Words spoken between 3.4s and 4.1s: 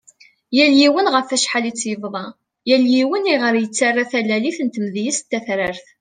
ɣer yettara